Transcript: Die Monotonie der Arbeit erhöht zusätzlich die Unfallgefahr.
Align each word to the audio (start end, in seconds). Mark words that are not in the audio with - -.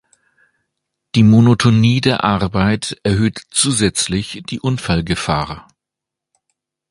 Die 1.13 1.21
Monotonie 1.21 2.01
der 2.01 2.23
Arbeit 2.23 2.99
erhöht 3.03 3.39
zusätzlich 3.51 4.41
die 4.49 4.59
Unfallgefahr. 4.59 5.67